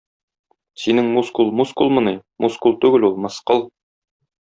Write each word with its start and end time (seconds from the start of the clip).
Синең 0.83 1.11
мускул 1.19 1.53
мускулмыни, 1.61 2.17
мускул 2.47 2.77
түгел 2.87 3.11
ул- 3.13 3.19
мыскыл. 3.29 3.67